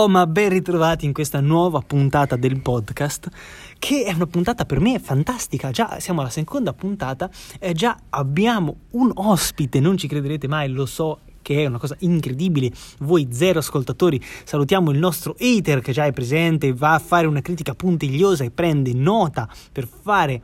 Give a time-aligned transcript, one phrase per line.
[0.00, 3.28] Oh, ma ben ritrovati in questa nuova puntata del podcast,
[3.78, 5.70] che è una puntata per me fantastica.
[5.72, 7.28] Già siamo alla seconda puntata
[7.58, 11.96] e già abbiamo un ospite, non ci crederete mai, lo so che è una cosa
[11.98, 12.72] incredibile.
[13.00, 17.42] Voi zero ascoltatori, salutiamo il nostro hater che già è presente, va a fare una
[17.42, 20.40] critica puntigliosa e prende nota per fare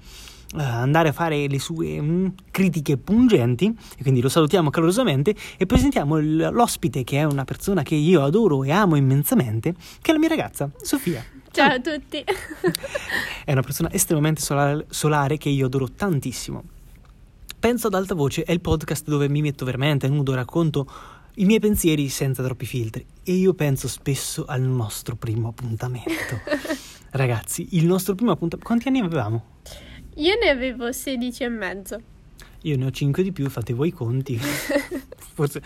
[0.62, 6.18] andare a fare le sue mm, critiche pungenti e quindi lo salutiamo calorosamente e presentiamo
[6.18, 10.18] il, l'ospite che è una persona che io adoro e amo immensamente che è la
[10.18, 11.24] mia ragazza Sofia.
[11.50, 12.22] Ciao a tutti.
[13.44, 16.62] È una persona estremamente solare, solare che io adoro tantissimo.
[17.58, 20.86] Penso ad alta voce è il podcast dove mi metto veramente nudo racconto
[21.36, 26.40] i miei pensieri senza troppi filtri e io penso spesso al nostro primo appuntamento.
[27.10, 29.44] Ragazzi il nostro primo appuntamento quanti anni avevamo?
[30.16, 32.00] Io ne avevo 16 e mezzo.
[32.62, 34.38] Io ne ho 5 di più, fate voi i conti.
[34.38, 35.62] Forse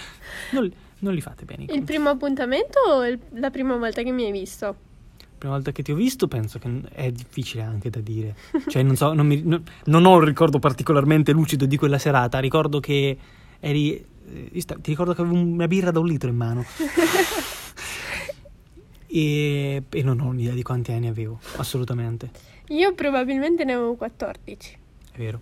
[0.53, 1.67] non, non, li fate bene.
[1.69, 4.67] il primo appuntamento o il, la prima volta che mi hai visto?
[4.67, 8.35] La prima volta che ti ho visto penso che è difficile anche da dire.
[8.66, 12.41] Cioè, non so, non, mi, non, non ho un ricordo particolarmente lucido di quella serata.
[12.41, 13.17] Ricordo che
[13.61, 14.05] eri.
[14.33, 16.65] Eh, ti ricordo che avevo una birra da un litro in mano.
[19.07, 22.49] e, e non ho un'idea di quanti anni avevo, assolutamente.
[22.71, 24.76] Io probabilmente ne avevo 14.
[25.13, 25.40] È vero.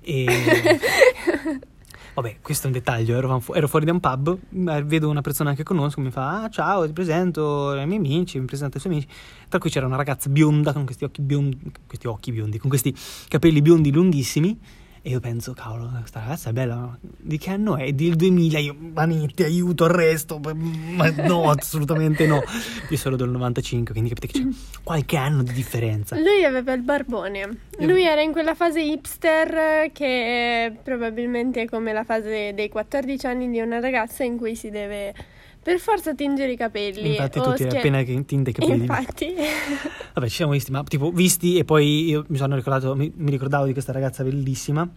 [0.00, 0.26] E...
[2.14, 3.16] Vabbè, questo è un dettaglio.
[3.16, 4.36] Ero, fu- ero, fuori da un pub,
[4.84, 8.46] vedo una persona che conosco, mi fa: Ah, ciao, ti presento ai miei amici, mi
[8.46, 9.08] presento ai suoi amici.
[9.48, 12.94] Tra cui c'era una ragazza bionda con questi occhi biondi, questi occhi biondi, con questi
[13.28, 14.58] capelli biondi lunghissimi
[15.02, 16.96] e io penso, cavolo, questa ragazza è bella.
[17.00, 17.90] Di che anno è?
[17.92, 18.58] Del 2000.
[18.58, 20.38] Io, Manetti, aiuto, arresto.
[20.38, 22.42] Ma no, assolutamente no.
[22.88, 24.48] Io sono del 95, quindi capite che c'è
[24.84, 26.16] qualche anno di differenza.
[26.16, 27.48] Lui aveva il barbone.
[27.78, 33.50] Lui era in quella fase hipster che è probabilmente come la fase dei 14 anni
[33.50, 35.14] di una ragazza in cui si deve
[35.62, 37.10] per forza tingere i capelli.
[37.10, 38.80] Infatti tu ti hai appena tinte i capelli.
[38.80, 39.34] Infatti.
[40.14, 43.30] Vabbè, ci siamo visti, ma tipo visti e poi io mi sono ricordato, mi, mi
[43.30, 44.88] ricordavo di questa ragazza bellissima.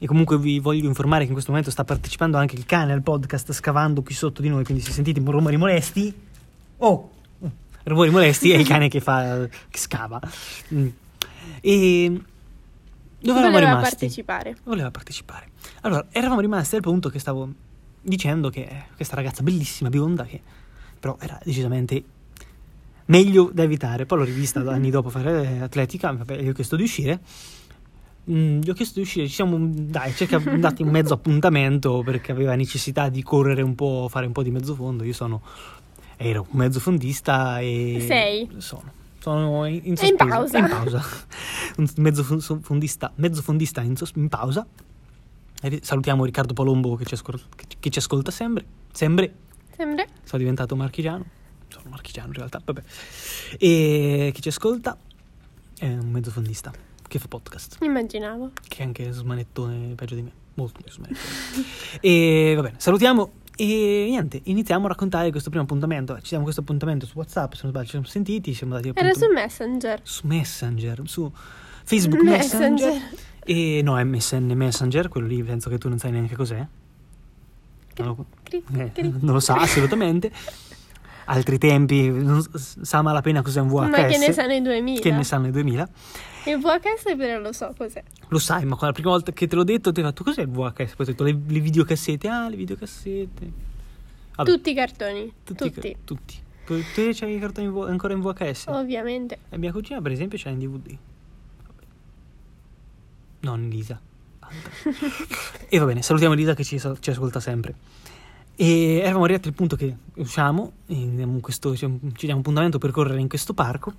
[0.00, 3.02] E comunque vi voglio informare che in questo momento sta partecipando anche il cane al
[3.02, 6.14] podcast scavando qui sotto di noi, quindi se sentite rumori molesti...
[6.78, 7.10] Oh!
[7.82, 9.48] Rumori molesti è il cane che fa...
[9.48, 10.20] che scava.
[10.72, 10.88] Mm.
[11.60, 12.20] E...
[13.20, 13.80] Dove eravamo rimasti?
[13.82, 14.56] partecipare.
[14.62, 15.50] Voleva partecipare.
[15.80, 17.52] Allora, eravamo rimasti al punto che stavo
[18.08, 20.40] dicendo che questa ragazza bellissima, bionda, che
[20.98, 22.02] però era decisamente
[23.06, 24.06] meglio da evitare.
[24.06, 27.20] Poi l'ho rivista anni dopo fare atletica, vabbè, gli ho chiesto di uscire.
[28.30, 32.32] Mm, gli ho chiesto di uscire, ci siamo, dai, cerca dati un mezzo appuntamento perché
[32.32, 35.04] aveva necessità di correre un po', fare un po' di mezzo fondo.
[35.04, 35.42] Io sono,
[36.16, 38.04] ero un mezzo fondista e...
[38.06, 38.48] Sei?
[38.58, 38.96] Sono.
[39.20, 40.58] Sono in, in, in pausa.
[40.58, 41.02] In pausa.
[41.78, 44.66] un mezzo fondista, mezzo fondista in, sos- in pausa
[45.80, 47.42] Salutiamo Riccardo Palombo che ci, ascol-
[47.80, 48.64] che ci ascolta sempre.
[48.92, 49.34] Sempre.
[49.76, 50.06] Sempre.
[50.22, 51.24] Sono diventato marchigiano.
[51.68, 52.82] Sono marchigiano in realtà, vabbè.
[53.58, 54.96] E chi ci ascolta
[55.78, 56.72] è un mezzofondista
[57.06, 57.78] che fa podcast.
[57.80, 58.52] Immaginavo.
[58.66, 60.32] Che è anche smanettone peggio di me.
[60.54, 61.66] Molto più smanettone.
[62.00, 63.32] e va bene, salutiamo.
[63.56, 66.16] E niente, iniziamo a raccontare questo primo appuntamento.
[66.20, 68.54] Ci siamo questo appuntamento su WhatsApp, se non sbaglio, ci siamo sentiti.
[68.54, 70.00] Siamo dati Era su Messenger.
[70.04, 71.32] Su Messenger, su
[71.82, 72.70] Facebook Messenger.
[72.70, 73.18] Messenger.
[73.50, 76.66] E no, MSN Messenger, quello lì penso che tu non sai neanche cos'è.
[77.96, 80.30] Non lo, eh, non lo sa assolutamente.
[81.24, 83.88] Altri tempi, non, sa malapena cos'è un VHS.
[83.88, 85.00] Ma che ne sanno i 2000.
[85.00, 85.88] Che ne sanno i 2000.
[86.44, 88.04] Il VHS però lo so cos'è.
[88.28, 90.50] Lo sai, ma la prima volta che te l'ho detto ti hai fatto cos'è il
[90.50, 90.94] VHS?
[90.94, 92.28] Poi ho detto le, le videocassette.
[92.28, 93.52] Ah, le videocassette.
[94.36, 94.50] Vabbè.
[94.50, 95.32] Tutti i cartoni.
[95.42, 95.72] Tutti.
[95.72, 95.96] Tutti.
[96.04, 96.38] tutti.
[96.66, 96.82] Tu
[97.14, 98.66] c'hai i cartoni ancora in VHS?
[98.66, 99.38] Ovviamente.
[99.48, 100.98] E mia cugina per esempio c'ha in DVD
[103.40, 104.00] non Lisa.
[105.68, 107.74] e va bene, salutiamo Lisa che ci, ci, ascolta sempre.
[108.56, 110.72] E eravamo arrivati al punto che usciamo,
[111.40, 113.92] questo, ci diamo un appuntamento per correre in questo parco.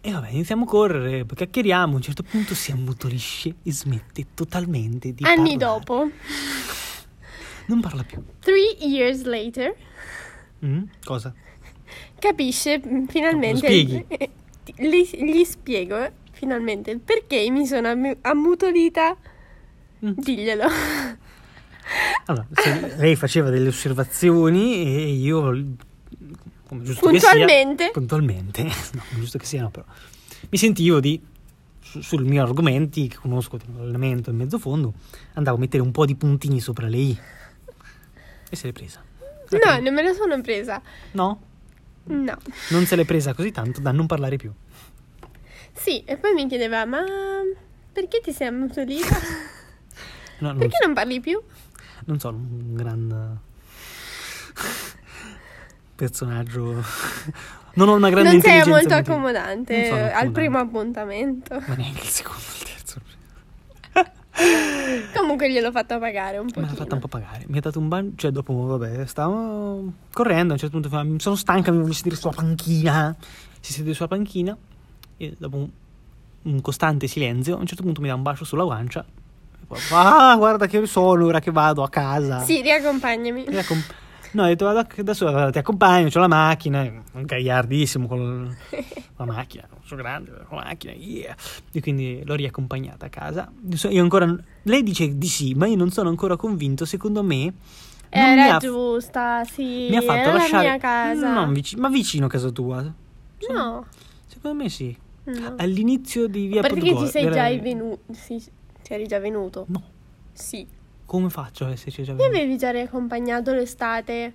[0.00, 5.14] E vabbè, iniziamo a correre, chiacchieriamo, a un certo punto si ammutolisce e smette totalmente
[5.14, 5.78] di Anni parlare.
[5.78, 6.10] dopo.
[7.66, 8.22] Non parla più.
[8.40, 9.74] Three years later.
[10.64, 11.34] Mm, cosa?
[12.18, 13.52] Capisce finalmente.
[13.52, 14.06] Lo spieghi.
[14.76, 19.16] Gli, gli spiego finalmente perché mi sono am- ammutolita.
[20.04, 20.12] Mm.
[20.14, 20.64] Diglielo.
[22.26, 22.46] Allora,
[22.96, 25.42] lei faceva delle osservazioni e io,
[26.66, 28.62] come giusto puntualmente, che sia, puntualmente,
[28.92, 29.84] no, giusto che sia, no, però,
[30.48, 31.20] mi sentivo di,
[31.80, 34.94] su, sul mio argomenti, che conosco, l'allenamento e mezzo fondo,
[35.34, 37.14] andavo a mettere un po' di puntini sopra lei
[38.48, 39.02] e se l'è presa.
[39.50, 40.80] No, non me la sono presa.
[41.12, 41.38] No?
[42.04, 42.38] No.
[42.70, 44.50] Non se l'è presa così tanto da non parlare più.
[45.74, 47.02] Sì, e poi mi chiedeva, ma
[47.92, 49.16] perché ti sei ammutolita?
[50.36, 51.40] No, perché non parli più?
[52.06, 53.38] Non sono un gran...
[55.94, 56.82] personaggio.
[57.74, 59.14] non ho una grande Non sei intelligenza molto emotiva.
[59.14, 60.30] accomodante Non eh, al accomodante.
[60.32, 61.62] primo appuntamento.
[61.66, 63.00] Ma neanche il secondo, il terzo.
[65.16, 66.60] Comunque gliel'ho fatta pagare un po'.
[66.60, 67.44] Me l'ha fatta un po' pagare.
[67.46, 68.12] Mi ha dato un bagno.
[68.16, 70.50] Cioè, dopo, vabbè, stavo correndo.
[70.50, 73.14] A un certo punto mi sono stanca, mi voglio sedere sulla panchina.
[73.60, 74.56] Si siede sulla panchina.
[75.38, 75.68] Dopo un,
[76.42, 79.04] un costante silenzio, a un certo punto mi dà un bacio sulla guancia.
[79.92, 82.40] Ah, guarda che sono ora che vado a casa.
[82.40, 83.44] Sì, riaccompagnami.
[83.48, 83.82] Mi accom-
[84.32, 88.56] No, ho detto, vado adesso guarda, ti accompagno, c'ho la macchina, un gagliardissimo con
[89.16, 91.36] la macchina, sono grande, con la macchina, yeah.
[91.72, 93.50] E quindi l'ho riaccompagnata a casa.
[93.90, 97.52] Io ancora, lei dice di sì, ma io non sono ancora convinto, secondo me...
[98.08, 99.86] Era ha- giusta, sì.
[99.90, 100.64] Mi ha fatto era lasciare...
[100.64, 101.32] la mia casa.
[101.32, 102.82] Non vici- ma vicino a casa tua.
[103.52, 103.86] No,
[104.26, 104.96] Secondo me sì.
[105.24, 105.54] No.
[105.58, 108.00] All'inizio di via Perché Podgor- ci sei già venuto?
[108.12, 108.42] Sì,
[108.88, 109.64] eri già venuto?
[109.68, 109.82] No,
[110.32, 110.66] Sì.
[111.06, 112.36] come faccio a esserci già Mi venuto?
[112.36, 114.34] avevi già riaccompagnato l'estate,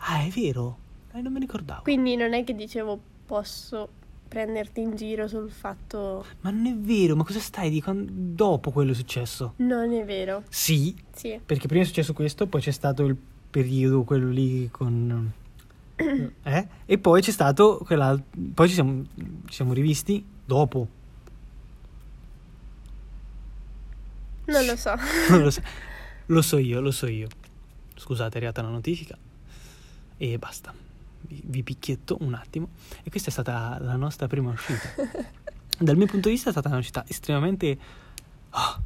[0.00, 0.78] Ah, è vero?
[1.12, 1.82] Eh, non mi ricordavo.
[1.82, 3.88] quindi non è che dicevo posso
[4.28, 6.24] prenderti in giro sul fatto...
[6.42, 9.54] Ma non è vero, ma cosa stai di quan- dopo quello è successo?
[9.56, 10.42] Non è vero.
[10.50, 11.40] Sì, Sì.
[11.44, 13.16] perché prima è successo questo, poi c'è stato il
[13.50, 15.32] periodo quello lì con
[16.42, 16.68] eh?
[16.86, 18.20] E poi c'è stato quella
[18.54, 19.04] poi ci siamo,
[19.46, 20.88] ci siamo rivisti dopo.
[24.46, 24.94] Non lo so.
[25.30, 25.62] Non lo so.
[26.26, 27.28] Lo so io, lo so io.
[27.94, 29.16] Scusate, è arrivata una notifica.
[30.16, 30.72] E basta.
[31.20, 32.70] Vi, vi picchietto un attimo.
[33.02, 34.88] E questa è stata la nostra prima uscita.
[35.78, 37.78] Dal mio punto di vista è stata una uscita estremamente...
[38.50, 38.80] ah,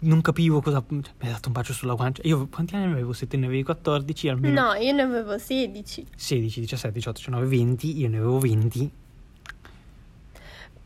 [0.00, 0.82] non capivo cosa...
[0.88, 2.22] Mi ha dato un bacio sulla guancia.
[2.24, 3.12] Io quanti anni avevo?
[3.12, 4.60] Se te ne avevi 14 almeno...
[4.60, 6.06] No, io ne avevo 16.
[6.16, 7.98] 16, 17, 18, 19, 20.
[7.98, 8.90] Io ne avevo 20.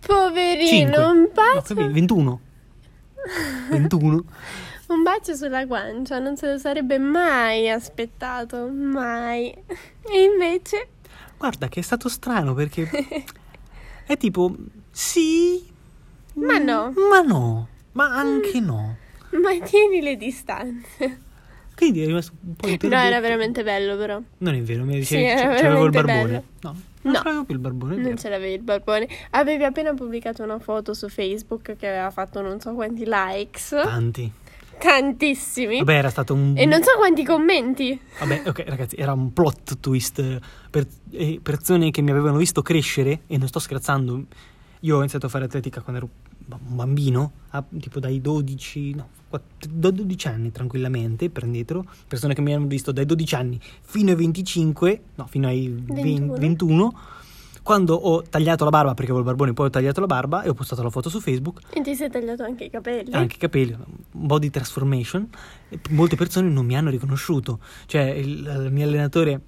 [0.07, 1.05] Poverino, Cinque.
[1.05, 1.75] un No, bacio.
[1.75, 2.41] capi- 21.
[3.71, 4.25] 21.
[4.89, 9.51] Un bacio sulla guancia, non se lo sarebbe mai aspettato, mai.
[9.51, 10.89] E invece...
[11.39, 12.91] Guarda che è stato strano perché
[14.05, 14.55] è tipo
[14.91, 15.65] sì,
[16.35, 16.93] Ma no.
[17.09, 18.97] ma no, ma anche no.
[19.41, 21.21] Ma tieni le distanze.
[21.77, 23.03] Quindi è rimasto un po' No, interdetto.
[23.07, 24.21] era veramente bello però.
[24.39, 26.23] Non è vero, mi Sì, dicevi c- c'avevo il barbone.
[26.29, 26.43] bello.
[26.63, 27.21] No, non No.
[27.23, 27.97] c'avevo più il barbone.
[27.97, 29.09] Non ce l'avevi il barbone.
[29.31, 33.69] Avevi appena pubblicato una foto su Facebook che aveva fatto non so quanti likes.
[33.71, 34.31] Tanti.
[34.79, 35.79] Tantissimi.
[35.79, 37.99] Vabbè, era stato un E non so quanti commenti.
[38.19, 40.39] Vabbè, ok, ragazzi, era un plot twist
[40.71, 44.25] per eh, persone che mi avevano visto crescere e non sto scherzando.
[44.81, 46.11] Io ho iniziato a fare atletica quando ero
[46.51, 51.85] un bambino, a- tipo dai 12, no, quatt- da 12 anni tranquillamente, prendetelo.
[52.09, 55.93] Persone che mi hanno visto dai 12 anni fino ai 25, no, fino ai 20
[56.03, 56.35] 21.
[56.39, 56.99] 21.
[57.63, 60.49] Quando ho tagliato la barba, perché avevo il barbone, poi ho tagliato la barba e
[60.49, 63.13] ho postato la foto su Facebook, E ti sei tagliato anche i capelli.
[63.13, 63.77] anche i capelli,
[64.13, 65.29] body transformation,
[65.91, 67.61] molte persone non mi hanno riconosciuto.
[67.85, 69.41] Cioè, il, il mio allenatore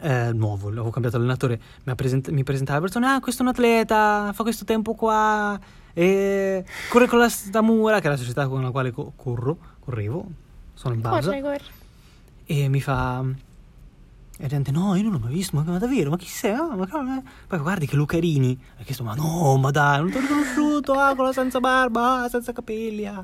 [0.00, 3.50] eh, nuovo, avevo cambiato allenatore, mi, present- mi presentava le persone, ah, questo è un
[3.52, 5.58] atleta, fa questo tempo qua,
[5.92, 10.24] e corre con la Stamura, che è la società con la quale co- corro, correvo,
[10.74, 11.60] sono in base, Corre, corre.
[12.46, 13.24] e mi fa...
[14.38, 16.52] E la gente, no, io non l'ho mai visto, ma, ma davvero, ma chi sei?
[16.52, 18.58] Ah, ma eh." Poi guardi che Lucarini.
[18.78, 22.22] Ha chiesto, ma no, ma dai, non ti ho riconosciuto, ah, con la senza barba,
[22.22, 23.22] ah, senza capelli, ah.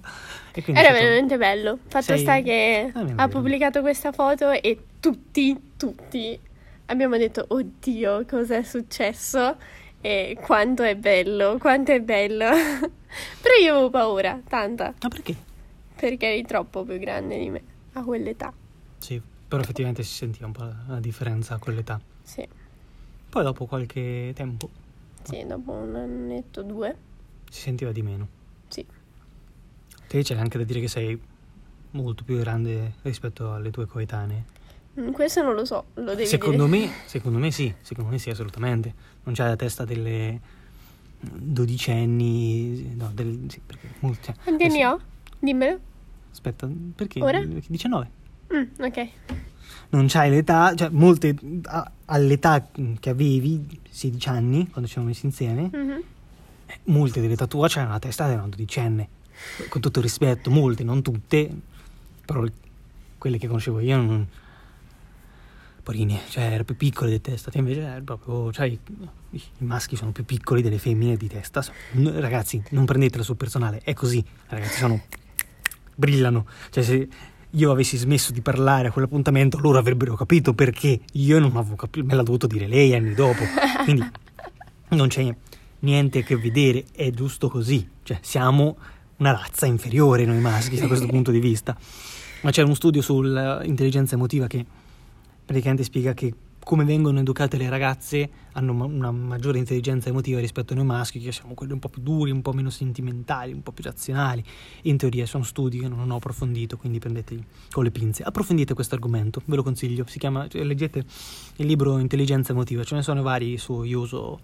[0.52, 1.79] E Era stato- veramente bello.
[1.87, 6.38] Fatto Sei- sta che è ha pubblicato questa foto e tutti, tutti
[6.87, 9.57] abbiamo detto, oddio, cos'è successo?
[10.00, 12.47] E quanto è bello, quanto è bello.
[13.40, 15.35] Però io avevo paura, tanta, Ma perché?
[15.97, 17.62] perché eri troppo più grande di me
[17.95, 18.52] a quell'età.
[18.99, 21.99] Sì, però effettivamente si sentiva un po' la, la differenza a quell'età.
[22.23, 22.47] Sì,
[23.31, 24.69] Poi dopo qualche tempo
[25.23, 26.95] sì, dopo un annetto, due.
[27.50, 28.28] si sentiva di meno.
[28.69, 28.85] Sì.
[30.07, 31.19] Te c'è anche da dire che sei
[31.93, 34.45] molto più grande rispetto alle tue coetanee.
[35.00, 36.87] Mm, Questo non lo so, lo devi Secondo dire.
[36.87, 38.95] me, secondo me sì, secondo me sì, assolutamente.
[39.25, 40.41] Non c'hai la testa delle
[41.21, 45.00] dodicenni, no, del, sì, perché molti- cioè, Quanti anni ho?
[45.38, 45.79] Dimmelo.
[46.31, 47.23] Aspetta, perché?
[47.23, 47.43] Ora?
[47.45, 48.11] 19.
[48.55, 49.09] Mm, ok.
[49.91, 51.35] Non c'hai l'età, cioè molte
[51.65, 52.69] a- all'età
[53.00, 56.03] che avevi, 16 anni, quando ci siamo messi insieme, Mhm.
[56.67, 59.09] eh, molte dell'età tua c'erano la testa di una dodicenne.
[59.69, 61.50] Con tutto il rispetto, molte, non tutte,
[62.25, 62.45] però
[63.19, 64.26] quelle che conoscevo io non...
[65.87, 68.76] Porini, cioè erano più piccole di testa, te invece è proprio, cioè i,
[69.31, 71.64] i maschi sono più piccoli delle femmine di testa.
[71.93, 75.00] Ragazzi, non prendetela sul personale, è così, ragazzi sono...
[75.95, 76.45] brillano.
[76.71, 77.09] Cioè se
[77.50, 82.05] io avessi smesso di parlare a quell'appuntamento loro avrebbero capito perché io non avevo capito,
[82.05, 83.45] me l'ha dovuto dire lei anni dopo.
[83.85, 84.11] Quindi
[84.88, 85.33] non c'è
[85.78, 87.88] niente a che vedere, è giusto così.
[88.02, 88.76] Cioè, siamo
[89.19, 91.78] una razza inferiore noi maschi da questo punto di vista.
[92.40, 94.66] Ma c'è uno studio sull'intelligenza emotiva che
[95.47, 96.35] praticamente spiega che
[96.67, 101.21] come vengono educate le ragazze hanno ma- una maggiore intelligenza emotiva rispetto a noi maschi,
[101.21, 104.43] che siamo quelli un po' più duri, un po' meno sentimentali, un po' più razionali.
[104.83, 108.25] In teoria sono studi che non ho approfondito, quindi prendeteli con le pinze.
[108.25, 110.05] Approfondite questo argomento, ve lo consiglio.
[110.09, 111.05] Si chiama, cioè, leggete
[111.57, 114.41] il libro Intelligenza emotiva, ce ne sono vari su io uso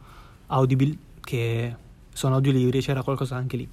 [0.47, 1.75] Audible, che
[2.13, 3.69] sono audiolibri, c'era qualcosa anche lì.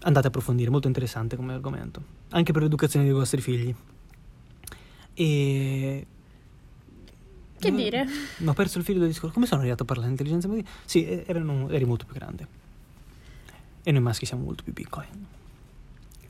[0.00, 3.72] Andate a approfondire, molto interessante come argomento, anche per l'educazione dei vostri figli.
[5.14, 6.06] E
[7.60, 8.06] Che dire?
[8.38, 9.34] No, ho perso il filo del discorso.
[9.34, 10.68] Come sono arrivato a parlare di intelligenza emotiva?
[10.84, 12.46] Sì, eh, erano- eri molto più grande.
[13.82, 15.06] E noi maschi siamo molto più piccoli.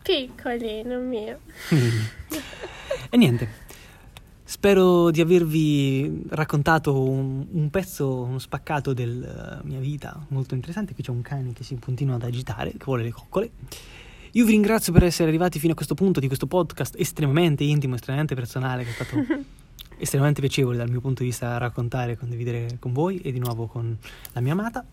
[0.02, 1.38] Piccoli, non mio.
[3.10, 3.68] e niente.
[4.42, 10.94] Spero di avervi raccontato un, un pezzo, uno spaccato della mia vita molto interessante.
[10.94, 13.50] Qui c'è un cane che si continua ad agitare, che vuole le coccole.
[14.32, 17.94] Io vi ringrazio per essere arrivati fino a questo punto di questo podcast estremamente intimo,
[17.94, 19.24] estremamente personale, che è stato
[20.00, 23.66] estremamente piacevole dal mio punto di vista raccontare e condividere con voi e di nuovo
[23.66, 23.96] con
[24.32, 24.84] la mia amata.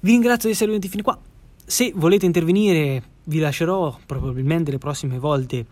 [0.00, 1.18] Vi ringrazio di essere venuti fino qua.
[1.64, 5.66] Se volete intervenire, vi lascerò probabilmente le prossime volte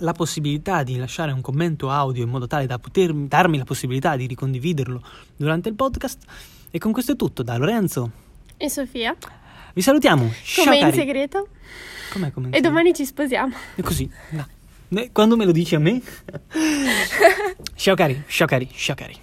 [0.00, 4.14] la possibilità di lasciare un commento audio in modo tale da poter darmi la possibilità
[4.16, 5.02] di ricondividerlo
[5.34, 6.22] durante il podcast.
[6.70, 8.10] E con questo è tutto, da Lorenzo.
[8.56, 9.16] E Sofia?
[9.72, 10.30] Vi salutiamo.
[10.44, 10.96] Ciao Come in cari.
[10.96, 11.48] segreto?
[12.12, 12.68] Com'è come in E segreto?
[12.68, 13.54] domani ci sposiamo.
[13.74, 14.08] È così.
[14.30, 14.46] no.
[14.90, 16.00] Eh, Quando me lo dici a me?
[17.76, 19.14] ciao cari, ciao cari, ciao cari.